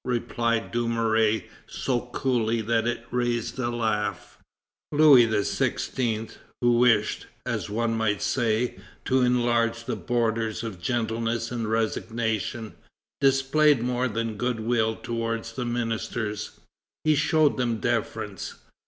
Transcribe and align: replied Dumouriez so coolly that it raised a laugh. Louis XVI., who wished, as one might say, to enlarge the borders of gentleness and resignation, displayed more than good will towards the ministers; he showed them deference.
replied 0.03 0.71
Dumouriez 0.71 1.43
so 1.67 2.01
coolly 2.11 2.59
that 2.59 2.87
it 2.87 3.05
raised 3.11 3.59
a 3.59 3.69
laugh. 3.69 4.39
Louis 4.91 5.27
XVI., 5.27 6.31
who 6.59 6.79
wished, 6.79 7.27
as 7.45 7.69
one 7.69 7.95
might 7.95 8.23
say, 8.23 8.79
to 9.05 9.21
enlarge 9.21 9.83
the 9.85 9.95
borders 9.95 10.63
of 10.63 10.81
gentleness 10.81 11.51
and 11.51 11.69
resignation, 11.69 12.73
displayed 13.19 13.83
more 13.83 14.07
than 14.07 14.37
good 14.37 14.61
will 14.61 14.95
towards 14.95 15.53
the 15.53 15.65
ministers; 15.65 16.59
he 17.03 17.13
showed 17.13 17.57
them 17.57 17.77
deference. 17.77 18.55